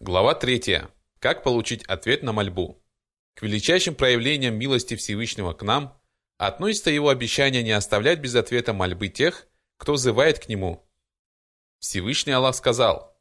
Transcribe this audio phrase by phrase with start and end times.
[0.00, 0.82] Глава 3.
[1.18, 2.80] Как получить ответ на мольбу?
[3.34, 6.00] К величайшим проявлениям милости Всевышнего к нам
[6.36, 10.88] относится его обещание не оставлять без ответа мольбы тех, кто взывает к нему.
[11.80, 13.20] Всевышний Аллах сказал,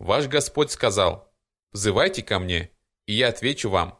[0.00, 1.32] «Ваш Господь сказал,
[1.70, 2.72] взывайте ко мне,
[3.06, 3.96] и я отвечу вам.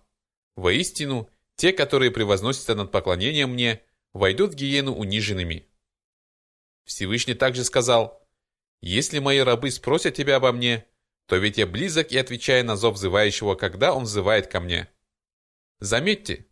[0.56, 3.82] Воистину, те, которые превозносятся над поклонением мне,
[4.12, 5.68] войдут в гиену униженными».
[6.84, 8.26] Всевышний также сказал,
[8.80, 10.89] «Если мои рабы спросят тебя обо мне,
[11.30, 14.88] то ведь я близок и отвечаю на зов взывающего, когда он взывает ко мне.
[15.78, 16.46] Заметьте,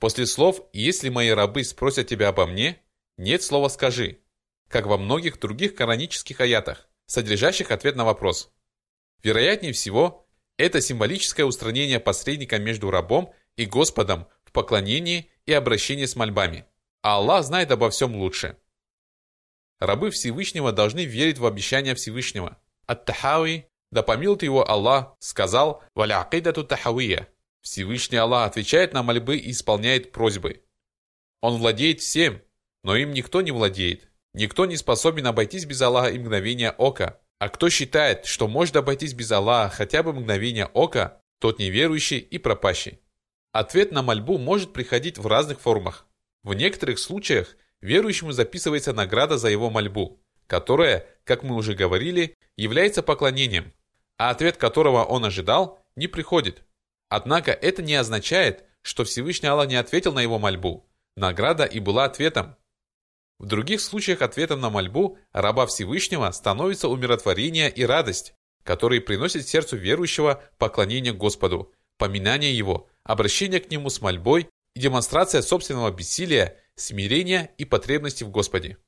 [0.00, 2.82] после слов «если мои рабы спросят тебя обо мне»,
[3.16, 4.18] нет слова «скажи»,
[4.66, 8.52] как во многих других коранических аятах, содержащих ответ на вопрос.
[9.22, 16.16] Вероятнее всего, это символическое устранение посредника между рабом и Господом в поклонении и обращении с
[16.16, 16.66] мольбами.
[17.02, 18.56] А Аллах знает обо всем лучше.
[19.78, 22.58] Рабы Всевышнего должны верить в обещания Всевышнего.
[22.88, 27.28] Ат-Тахави да помилует его Аллах, сказал «Валякидату тахавия».
[27.60, 30.62] Всевышний Аллах отвечает на мольбы и исполняет просьбы.
[31.40, 32.40] Он владеет всем,
[32.82, 34.08] но им никто не владеет.
[34.34, 37.20] Никто не способен обойтись без Аллаха и мгновения ока.
[37.38, 42.38] А кто считает, что может обойтись без Аллаха хотя бы мгновения ока, тот неверующий и
[42.38, 43.00] пропащий.
[43.52, 46.06] Ответ на мольбу может приходить в разных формах.
[46.42, 53.02] В некоторых случаях верующему записывается награда за его мольбу, которая, как мы уже говорили, является
[53.02, 53.72] поклонением,
[54.18, 56.64] а ответ которого он ожидал, не приходит.
[57.08, 60.86] Однако это не означает, что Всевышний Аллах не ответил на его мольбу.
[61.16, 62.56] Награда и была ответом.
[63.38, 69.76] В других случаях ответом на мольбу раба Всевышнего становится умиротворение и радость, которые приносят сердцу
[69.76, 77.50] верующего поклонение Господу, поминание Его, обращение к Нему с мольбой и демонстрация собственного бессилия, смирения
[77.58, 78.78] и потребности в Господе.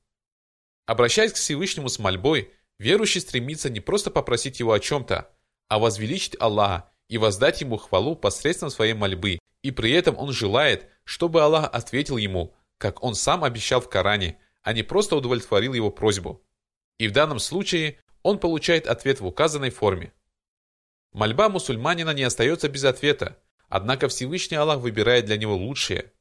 [0.85, 5.29] Обращаясь к Всевышнему с мольбой, верующий стремится не просто попросить его о чем-то,
[5.67, 10.87] а возвеличить Аллаха и воздать ему хвалу посредством своей мольбы, и при этом он желает,
[11.03, 15.91] чтобы Аллах ответил ему, как он сам обещал в Коране, а не просто удовлетворил его
[15.91, 16.41] просьбу.
[16.97, 20.13] И в данном случае он получает ответ в указанной форме.
[21.11, 23.37] Мольба мусульманина не остается без ответа,
[23.67, 26.11] однако Всевышний Аллах выбирает для него лучшее.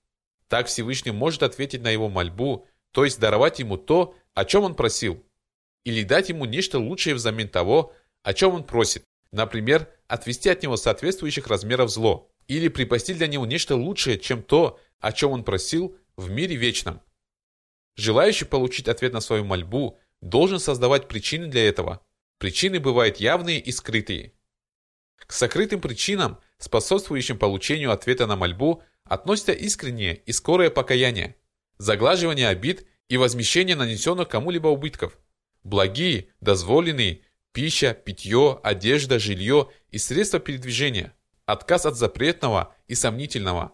[0.49, 4.75] Так Всевышний может ответить на его мольбу, то есть даровать ему то, о чем он
[4.75, 5.23] просил,
[5.85, 10.77] или дать ему нечто лучшее взамен того, о чем он просит, например, отвести от него
[10.77, 15.97] соответствующих размеров зло, или припасти для него нечто лучшее, чем то, о чем он просил
[16.17, 17.01] в мире вечном.
[17.97, 22.01] Желающий получить ответ на свою мольбу должен создавать причины для этого.
[22.39, 24.33] Причины бывают явные и скрытые.
[25.17, 31.37] К сокрытым причинам, способствующим получению ответа на мольбу, относятся искреннее и скорое покаяние,
[31.79, 35.19] заглаживание обид и возмещение нанесенных кому-либо убытков.
[35.69, 37.21] Благие, дозволенные,
[37.53, 41.15] пища, питье, одежда, жилье и средства передвижения.
[41.45, 43.73] Отказ от запретного и сомнительного.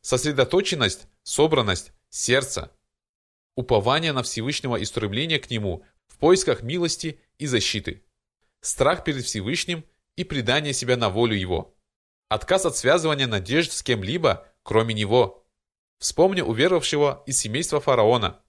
[0.00, 2.72] Сосредоточенность, собранность, сердце.
[3.56, 8.02] Упование на Всевышнего и стремление к Нему в поисках милости и защиты.
[8.62, 9.84] Страх перед Всевышним
[10.16, 11.76] и предание себя на волю Его.
[12.30, 15.46] Отказ от связывания надежд с кем-либо, кроме Него.
[15.98, 18.40] Вспомни уверовавшего из семейства фараона–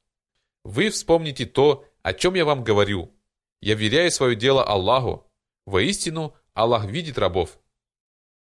[0.63, 3.13] вы вспомните то, о чем я вам говорю.
[3.61, 5.29] Я веряю свое дело Аллаху.
[5.65, 7.59] Воистину, Аллах видит рабов.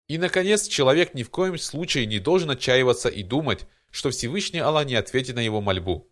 [0.09, 4.87] И, наконец, человек ни в коем случае не должен отчаиваться и думать, что Всевышний Аллах
[4.87, 6.11] не ответит на его мольбу.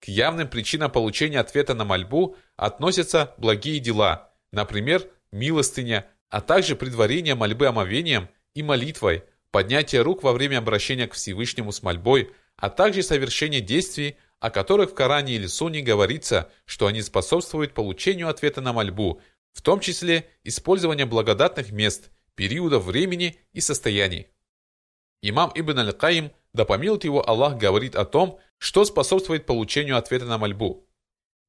[0.00, 7.34] К явным причинам получения ответа на мольбу относятся благие дела, например, милостыня, а также предварение
[7.34, 13.02] мольбы омовением и молитвой, поднятие рук во время обращения к Всевышнему с мольбой, а также
[13.02, 18.72] совершение действий, о которых в Коране или Сунне говорится, что они способствуют получению ответа на
[18.72, 19.20] мольбу,
[19.52, 24.28] в том числе использование благодатных мест, периодов времени и состояний.
[25.22, 30.36] Имам Ибн Аль-Каим, да помилует его Аллах, говорит о том, что способствует получению ответа на
[30.36, 30.86] мольбу.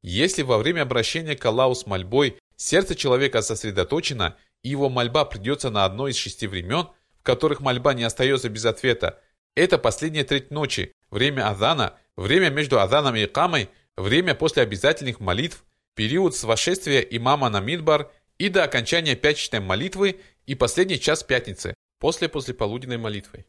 [0.02, 5.70] Если во время обращения к Аллаху с мольбой сердце человека сосредоточено, и его мольба придется
[5.70, 6.88] на одно из шести времен,
[7.20, 9.20] в которых мольба не остается без ответа,
[9.56, 15.64] это последняя треть ночи, время Азана– время между азаном и икамой, время после обязательных молитв,
[15.96, 21.74] период с восшествия имама на Мидбар и до окончания пятничной молитвы и последний час пятницы,
[22.00, 23.46] после послеполуденной молитвы.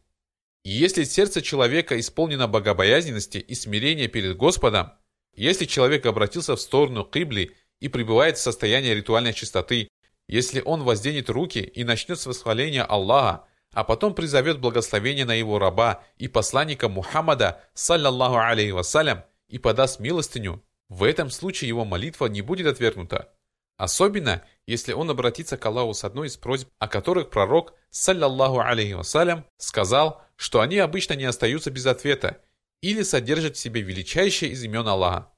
[0.65, 4.93] И если сердце человека исполнено богобоязненности и смирения перед Господом,
[5.35, 9.89] если человек обратился в сторону Кибли и пребывает в состоянии ритуальной чистоты,
[10.27, 15.59] если он возденет руки и начнет с восхваления Аллаха, а потом призовет благословение на его
[15.59, 22.27] раба и посланника Мухаммада, саллаллаху алейхи вассалям, и подаст милостыню, в этом случае его молитва
[22.27, 23.33] не будет отвергнута.
[23.77, 28.95] Особенно, если он обратится к Аллаху с одной из просьб, о которых пророк, саллаллаху алейхи
[28.95, 32.41] вассалям, сказал, что они обычно не остаются без ответа
[32.81, 35.31] или содержат в себе величайшее из имен Аллаха.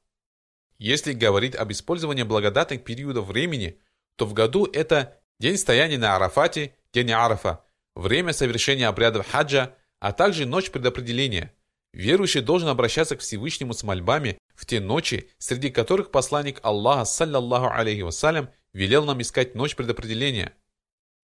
[0.78, 3.78] Если говорить об использовании благодатных периодов времени,
[4.16, 7.62] то в году это день стояния на Арафате, день Арафа,
[7.94, 11.54] время совершения обрядов хаджа, а также ночь предопределения.
[11.92, 17.74] Верующий должен обращаться к Всевышнему с мольбами в те ночи, среди которых посланник Аллаха, саллаллаху
[17.74, 20.54] алейхи вассалям, велел нам искать ночь предопределения.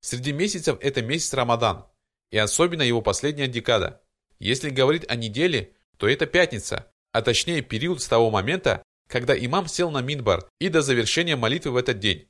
[0.01, 1.87] Среди месяцев это месяц Рамадан,
[2.31, 4.03] и особенно его последняя декада.
[4.39, 9.69] Если говорить о неделе, то это пятница, а точнее период с того момента, когда имам
[9.69, 12.29] сел на минбар и до завершения молитвы в этот день.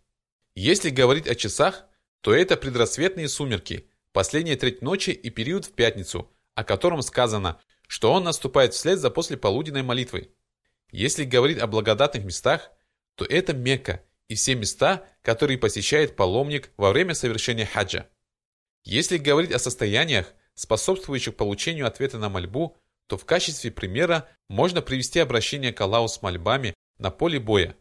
[0.54, 1.86] Если говорить о часах,
[2.20, 8.10] то это предрассветные сумерки, последняя треть ночи и период в пятницу, о котором сказано, что
[8.14, 10.30] он наступает вслед за послеполуденной молитвой.
[10.90, 12.70] Если говорить о благодатных местах,
[13.14, 18.08] то это Мекка и все места, которые посещает паломник во время совершения хаджа.
[18.84, 22.78] Если говорить о состояниях, способствующих получению ответа на мольбу,
[23.08, 27.76] то в качестве примера можно привести обращение к Аллаху с мольбами на поле боя.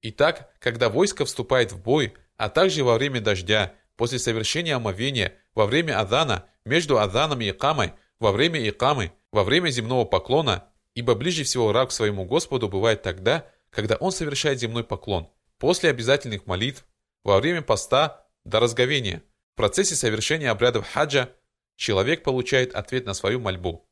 [0.00, 5.66] Итак, когда войско вступает в бой, а также во время дождя, после совершения омовения, во
[5.66, 11.44] время адана, между аданом и икамой, во время икамы, во время земного поклона, ибо ближе
[11.44, 15.28] всего раб к своему Господу бывает тогда, когда он совершает земной поклон,
[15.58, 16.84] после обязательных молитв,
[17.24, 19.22] во время поста до разговения.
[19.54, 21.30] В процессе совершения обрядов хаджа
[21.76, 23.88] человек получает ответ на свою мольбу.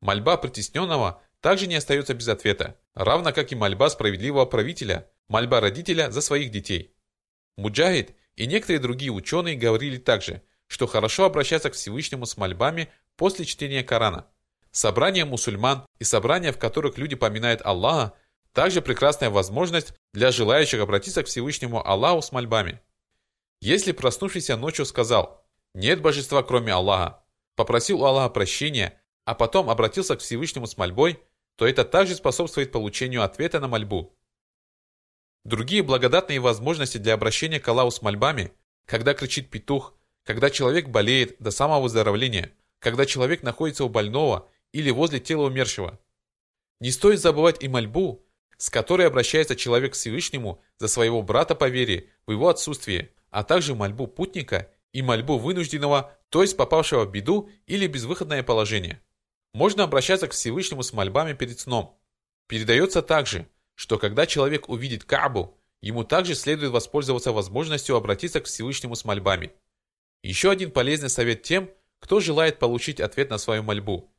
[0.00, 6.10] Мольба притесненного также не остается без ответа, равно как и мольба справедливого правителя, мольба родителя
[6.10, 6.94] за своих детей.
[7.56, 13.44] Муджахид и некоторые другие ученые говорили также, что хорошо обращаться к Всевышнему с мольбами после
[13.44, 14.26] чтения Корана.
[14.70, 18.14] Собрания мусульман и собрания, в которых люди поминают Аллаха,
[18.52, 22.80] также прекрасная возможность для желающих обратиться к Всевышнему Аллаху с мольбами.
[23.60, 25.44] Если проснувшийся ночью сказал
[25.74, 27.24] «Нет божества, кроме Аллаха»,
[27.56, 31.20] попросил у Аллаха прощения а потом обратился к Всевышнему с мольбой,
[31.56, 34.16] то это также способствует получению ответа на мольбу.
[35.44, 38.52] Другие благодатные возможности для обращения к Аллаху с мольбами,
[38.86, 39.94] когда кричит петух,
[40.30, 45.98] когда человек болеет до самого выздоровления, когда человек находится у больного или возле тела умершего.
[46.78, 48.24] Не стоит забывать и мольбу,
[48.56, 53.42] с которой обращается человек к Всевышнему за своего брата по вере в его отсутствие, а
[53.42, 59.02] также мольбу путника и мольбу вынужденного, то есть попавшего в беду или безвыходное положение.
[59.52, 61.98] Можно обращаться к Всевышнему с мольбами перед сном.
[62.46, 68.94] Передается также, что когда человек увидит Каабу, ему также следует воспользоваться возможностью обратиться к Всевышнему
[68.94, 69.50] с мольбами.
[70.22, 71.70] Еще один полезный совет тем,
[72.00, 74.12] кто желает получить ответ на свою мольбу.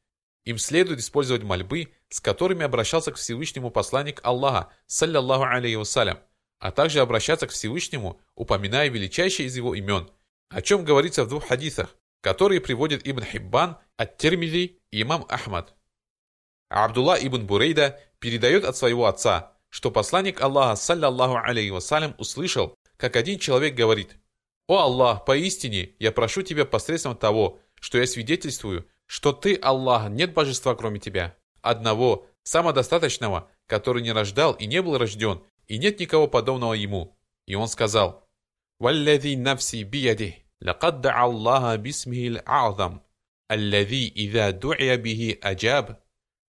[0.45, 6.19] Им следует использовать мольбы, с которыми обращался к Всевышнему посланник Аллаха, саллаллаху алейхи вассалям,
[6.59, 10.09] а также обращаться к Всевышнему, упоминая величайшее из его имен,
[10.50, 15.75] о чем говорится в двух хадисах, которые приводит Ибн Хиббан от Термизи и имам Ахмад.
[16.69, 23.15] Абдулла ибн Бурейда передает от своего отца, что посланник Аллаха, саллаллаху алейхи вассалям, услышал, как
[23.15, 24.18] один человек говорит,
[24.72, 30.34] «О Аллах, поистине, я прошу тебя посредством того, что я свидетельствую, что ты, Аллах, нет
[30.34, 36.28] божества кроме тебя, одного, самодостаточного, который не рождал и не был рожден, и нет никого
[36.28, 37.18] подобного ему».
[37.48, 38.26] И он сказал,
[38.80, 43.04] «Валлади нафси бияди, лакад да Аллаха бисмихи а'зам,
[43.50, 46.00] аллади ида ду'я бихи аджаб,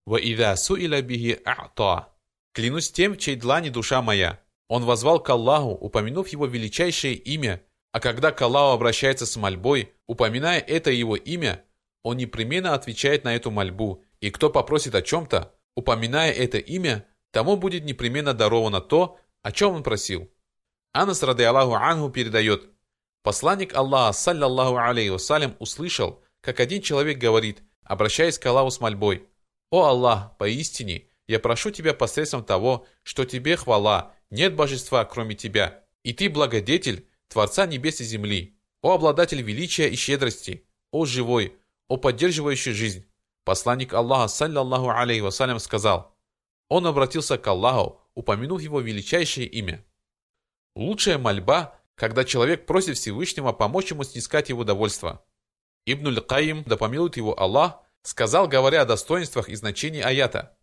[0.07, 2.14] ва ида су'иля бихи а'та».
[2.55, 4.38] Клянусь тем, чей длани душа моя.
[4.69, 7.61] Он возвал к Аллаху, упомянув его величайшее имя–
[7.92, 11.64] а когда к Аллаху обращается с мольбой, упоминая это его имя,
[12.02, 17.56] он непременно отвечает на эту мольбу, и кто попросит о чем-то, упоминая это имя, тому
[17.56, 20.30] будет непременно даровано то, о чем он просил.
[20.92, 22.70] Анас, рады Аллаху Ангу, передает,
[23.22, 29.28] Посланник Аллаха, саллаллаху алейхи вассалям, услышал, как один человек говорит, обращаясь к Аллаху с мольбой,
[29.70, 35.84] «О Аллах, поистине, я прошу Тебя посредством того, что Тебе хвала, нет божества, кроме Тебя,
[36.02, 41.57] и Ты благодетель, Творца небес и земли, о обладатель величия и щедрости, о живой,
[41.89, 43.05] о поддерживающий жизнь».
[43.45, 46.15] Посланник Аллаха, саллаллаху алейхи вассалям, сказал,
[46.69, 49.85] он обратился к Аллаху, упомянув его величайшее имя.
[50.77, 55.25] Лучшая мольба когда человек просит Всевышнего помочь ему снискать его довольство.
[55.87, 60.57] Ибн Каим, да помилует его Аллах, сказал, говоря о достоинствах и значении аята,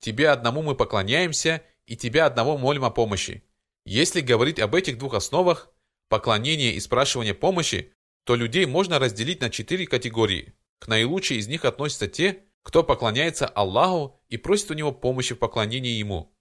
[0.00, 3.44] «Тебе одному мы поклоняемся, и Тебя одного молим о помощи».
[3.84, 5.70] Если говорить об этих двух основах,
[6.10, 10.52] поклонение и спрашивание помощи, то людей можно разделить на четыре категории.
[10.80, 15.38] К наилучшей из них относятся те, кто поклоняется Аллаху и просит у него помощи в
[15.38, 16.36] поклонении Ему.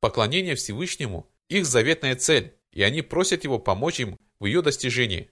[0.00, 5.30] Поклонение Всевышнему– их заветная цель, и они просят его помочь им в ее достижении.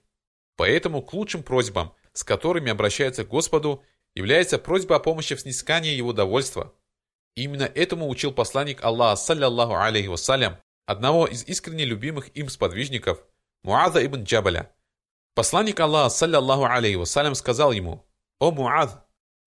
[0.57, 3.83] Поэтому к лучшим просьбам, с которыми обращаются к Господу,
[4.15, 6.75] является просьба о помощи в снискании его довольства.
[7.35, 13.25] Именно этому учил посланник Аллаха, саллиллаху алейхи вассалям, одного из искренне любимых им сподвижников,
[13.62, 14.73] Муаза ибн Джабаля.
[15.35, 18.07] Посланник Аллаха, саллиллаху алейхи вассалям, сказал ему,
[18.38, 18.99] «О Муаз,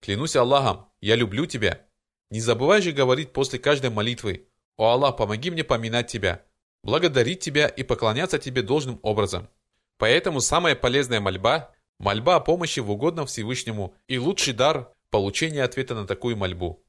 [0.01, 1.82] клянусь Аллахом, я люблю тебя.
[2.29, 6.46] Не забывай же говорить после каждой молитвы, «О Аллах, помоги мне поминать тебя,
[6.84, 9.50] благодарить тебя и поклоняться тебе должным образом».
[9.98, 15.96] Поэтому самая полезная мольба– мольба о помощи в угодном Всевышнему и лучший дар– получение ответа
[15.96, 16.84] на такую мольбу.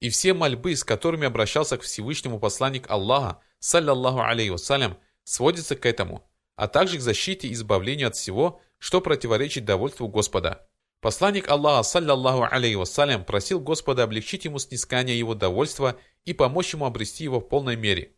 [0.00, 5.86] И все мольбы, с которыми обращался к Всевышнему посланник Аллаха, саллаллаху алейхи вассалям, сводятся к
[5.86, 10.68] этому, а также к защите и избавлению от всего, что противоречит довольству Господа.
[11.00, 16.86] Посланник Аллаха, саллаллаху алейхи вассалям, просил Господа облегчить ему снискание его довольства и помочь ему
[16.86, 18.16] обрести его в полной мере.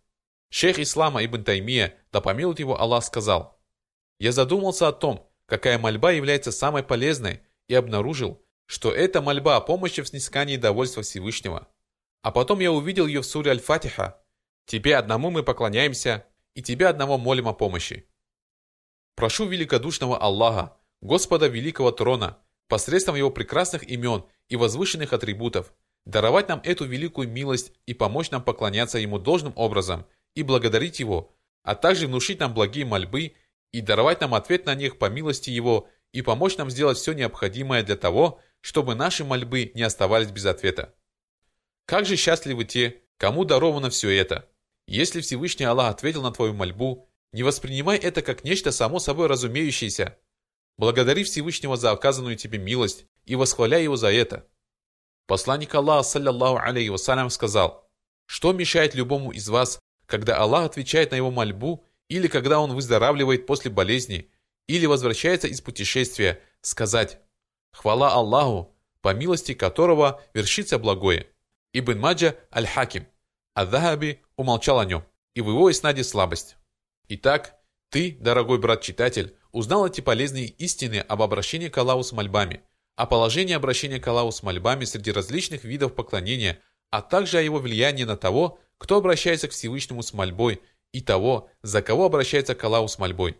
[0.50, 3.58] Шейх Ислама Ибн Таймия, да помилует его Аллах, сказал,
[4.18, 9.60] «Я задумался о том, какая мольба является самой полезной, и обнаружил, что это мольба о
[9.60, 11.68] помощи в снискании довольства Всевышнего.
[12.22, 14.20] А потом я увидел ее в суре Аль-Фатиха.
[14.66, 18.08] Тебе одному мы поклоняемся, и тебе одного молим о помощи.
[19.16, 25.72] Прошу великодушного Аллаха, Господа Великого Трона, посредством его прекрасных имен и возвышенных атрибутов,
[26.04, 30.04] даровать нам эту великую милость и помочь нам поклоняться Ему должным образом
[30.34, 33.32] и благодарить Его, а также внушить нам благие мольбы
[33.72, 37.82] и даровать нам ответ на них по милости Его и помочь нам сделать все необходимое
[37.82, 40.94] для того, чтобы наши мольбы не оставались без ответа.
[41.86, 44.46] Как же счастливы те, кому даровано все это.
[44.86, 50.18] Если Всевышний Аллах ответил на твою мольбу, не воспринимай это как нечто само собой разумеющееся,
[50.78, 54.46] Благодари Всевышнего за оказанную тебе милость и восхваляй его за это.
[55.26, 57.88] Посланник Аллаха, саллиллаху алейхи вассалям, сказал,
[58.26, 63.46] что мешает любому из вас, когда Аллах отвечает на его мольбу, или когда он выздоравливает
[63.46, 64.30] после болезни,
[64.68, 67.20] или возвращается из путешествия, сказать
[67.72, 71.28] «Хвала Аллаху, по милости которого вершится благое».
[71.72, 73.06] Ибн Маджа Аль-Хаким,
[73.54, 76.56] Ад-Дахаби умолчал о нем, и в его иснаде слабость.
[77.08, 77.54] Итак,
[77.90, 82.62] ты, дорогой брат-читатель, узнал эти полезные истины об обращении к Аллаху с мольбами,
[82.96, 86.60] о положении обращения к Аллаху с мольбами среди различных видов поклонения,
[86.90, 90.60] а также о его влиянии на того, кто обращается к Всевышнему с мольбой,
[90.92, 93.36] и того, за кого обращается к Аллаху с мольбой.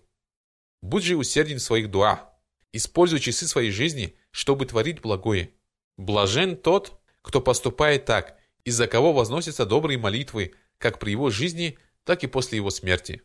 [0.81, 2.33] Будь же усерден в своих дуа.
[2.73, 5.51] Используй часы своей жизни, чтобы творить благое.
[5.97, 12.23] Блажен тот, кто поступает так, из-за кого возносятся добрые молитвы, как при его жизни, так
[12.23, 13.23] и после его смерти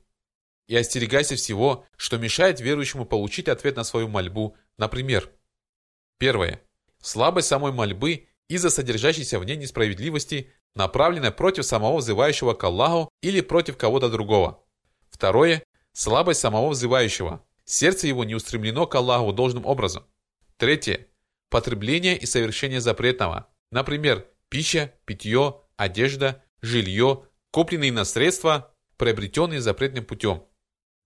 [0.71, 5.29] и остерегайся всего, что мешает верующему получить ответ на свою мольбу, например.
[6.17, 6.61] Первое.
[7.01, 13.41] Слабость самой мольбы из-за содержащейся в ней несправедливости, направленной против самого взывающего к Аллаху или
[13.41, 14.63] против кого-то другого.
[15.09, 15.61] Второе.
[15.91, 17.43] Слабость самого взывающего.
[17.65, 20.05] Сердце его не устремлено к Аллаху должным образом.
[20.55, 21.09] Третье.
[21.49, 23.49] Потребление и совершение запретного.
[23.71, 30.45] Например, пища, питье, одежда, жилье, купленные на средства, приобретенные запретным путем.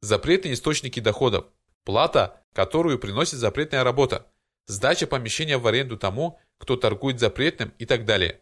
[0.06, 1.48] Запретные источники доходов.
[1.84, 4.32] Плата, которую приносит запретная работа.
[4.68, 8.40] Сдача помещения в аренду тому, кто торгует запретным и так далее.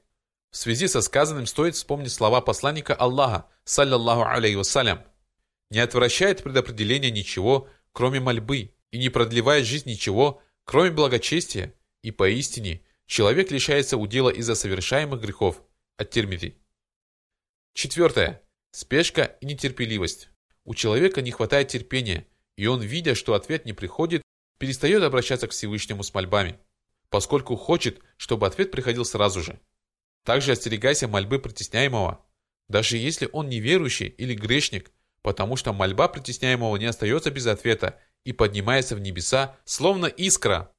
[0.51, 5.05] В связи со сказанным стоит вспомнить слова посланника Аллаха, саллаллаху алейхи вассалям.
[5.69, 12.83] Не отвращает предопределение ничего, кроме мольбы, и не продлевает жизнь ничего, кроме благочестия, и поистине
[13.05, 15.61] человек лишается удела из-за совершаемых грехов.
[15.95, 16.57] От Тирмиди.
[17.73, 18.41] Четвертое.
[18.71, 20.27] Спешка и нетерпеливость.
[20.65, 24.21] У человека не хватает терпения, и он, видя, что ответ не приходит,
[24.57, 26.57] перестает обращаться к Всевышнему с мольбами,
[27.09, 29.59] поскольку хочет, чтобы ответ приходил сразу же.
[30.23, 32.23] Также остерегайся мольбы притесняемого,
[32.69, 34.91] даже если он неверующий или грешник,
[35.21, 40.71] потому что мольба притесняемого не остается без ответа и поднимается в небеса, словно искра.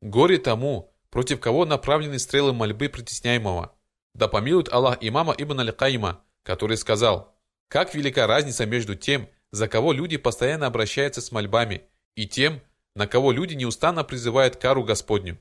[0.00, 3.74] Горе тому, против кого направлены стрелы мольбы притесняемого.
[4.14, 7.34] Да помилует Аллах имама Ибн Аль-Каима, который сказал–
[7.68, 11.82] как велика разница между тем, за кого люди постоянно обращаются с мольбами,
[12.14, 12.60] и тем,
[12.94, 15.38] на кого люди неустанно призывают кару Господню.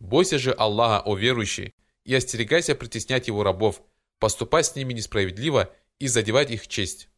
[0.00, 1.72] Бойся же Аллаха, о верующий,
[2.04, 3.82] и остерегайся притеснять его рабов,
[4.18, 7.08] поступать с ними несправедливо и задевать их честь.